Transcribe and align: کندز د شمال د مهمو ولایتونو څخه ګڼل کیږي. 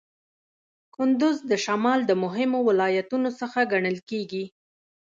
کندز 0.95 1.37
د 1.49 1.51
شمال 1.65 1.99
د 2.05 2.11
مهمو 2.23 2.59
ولایتونو 2.69 3.29
څخه 3.39 3.59
ګڼل 3.71 3.97
کیږي. 4.09 4.43